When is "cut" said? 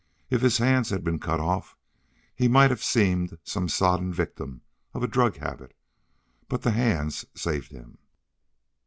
1.19-1.39